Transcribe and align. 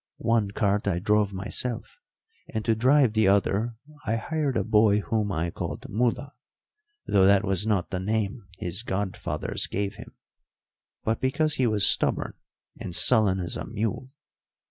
One 0.17 0.49
cart 0.49 0.87
I 0.87 0.97
drove 0.97 1.31
myself, 1.31 1.99
and 2.51 2.65
to 2.65 2.73
drive 2.73 3.13
the 3.13 3.27
other 3.27 3.75
I 4.03 4.15
hired 4.15 4.57
a 4.57 4.63
boy 4.63 5.01
whom 5.01 5.31
I 5.31 5.51
called 5.51 5.85
Mula, 5.89 6.33
though 7.05 7.27
that 7.27 7.43
was 7.43 7.67
not 7.67 7.91
the 7.91 7.99
name 7.99 8.47
his 8.57 8.81
godfathers 8.81 9.67
gave 9.67 9.97
him, 9.97 10.15
but 11.03 11.21
because 11.21 11.57
he 11.57 11.67
was 11.67 11.85
stubborn 11.85 12.33
and 12.79 12.95
sullen 12.95 13.39
as 13.39 13.55
a 13.55 13.65
mule. 13.67 14.09